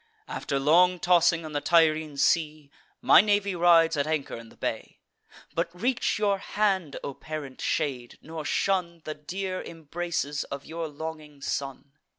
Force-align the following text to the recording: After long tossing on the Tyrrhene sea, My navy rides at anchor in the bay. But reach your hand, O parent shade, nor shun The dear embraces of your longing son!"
After 0.27 0.57
long 0.59 0.99
tossing 0.99 1.45
on 1.45 1.51
the 1.53 1.61
Tyrrhene 1.61 2.17
sea, 2.17 2.71
My 3.03 3.21
navy 3.21 3.53
rides 3.53 3.95
at 3.95 4.07
anchor 4.07 4.35
in 4.35 4.49
the 4.49 4.57
bay. 4.57 4.97
But 5.53 5.69
reach 5.79 6.17
your 6.17 6.39
hand, 6.39 6.97
O 7.03 7.13
parent 7.13 7.61
shade, 7.61 8.17
nor 8.19 8.43
shun 8.43 9.03
The 9.05 9.13
dear 9.13 9.61
embraces 9.61 10.43
of 10.45 10.65
your 10.65 10.87
longing 10.87 11.39
son!" 11.43 11.91